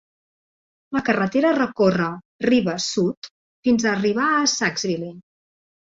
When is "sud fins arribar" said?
2.89-4.35